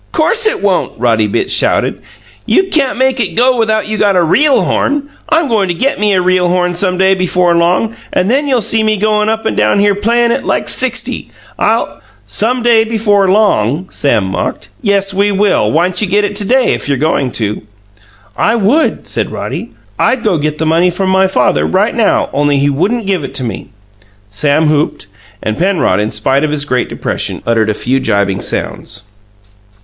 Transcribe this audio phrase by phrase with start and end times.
[0.13, 2.01] "Course it won't!" Roddy Bitts shouted.
[2.47, 5.09] "You can't make it go without you got a REAL horn.
[5.29, 8.63] I'm goin' to get me a real horn some day before long, and then you'll
[8.63, 11.29] see me goin' up and down here playin' it like sixty!
[11.59, 14.69] I'll" "'Some day before long!'" Sam mocked.
[14.81, 15.71] "Yes, we will!
[15.71, 17.61] Why'n't you get it to day, if you're goin' to?"
[18.35, 19.69] "I would," said Roddy.
[19.99, 23.35] "I'd go get the money from my father right now, only he wouldn't give it
[23.35, 23.69] to me."
[24.31, 25.05] Sam whooped,
[25.43, 29.03] and Penrod, in spite of his great depression, uttered a few jibing sounds.